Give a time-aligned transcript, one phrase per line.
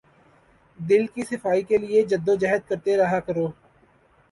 [0.79, 3.47] دل کی صفائی کے لیے جد و جہد کرتے رہا کرو۔